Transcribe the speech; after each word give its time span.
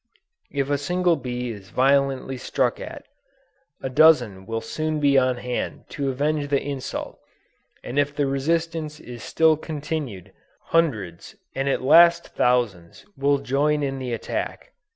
If 0.49 0.71
a 0.71 0.79
single 0.79 1.15
bee 1.15 1.49
is 1.51 1.69
violently 1.69 2.35
struck 2.35 2.79
at, 2.79 3.03
a 3.83 3.89
dozen 3.91 4.47
will 4.47 4.59
soon 4.59 4.99
be 4.99 5.15
on 5.15 5.37
hand 5.37 5.83
to 5.89 6.09
avenge 6.09 6.47
the 6.47 6.59
insult, 6.59 7.19
and 7.83 7.99
if 7.99 8.15
the 8.15 8.25
resistance 8.25 8.99
is 8.99 9.21
still 9.21 9.55
continued, 9.57 10.33
hundreds 10.69 11.35
and 11.53 11.69
at 11.69 11.83
last 11.83 12.29
thousands 12.29 13.05
will 13.15 13.37
join 13.37 13.83
in 13.83 13.99
the 13.99 14.11
attack. 14.11 14.71